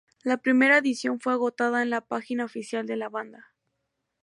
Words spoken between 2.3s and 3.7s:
oficial de la banda.